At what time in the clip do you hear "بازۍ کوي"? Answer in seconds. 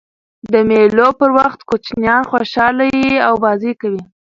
3.43-4.03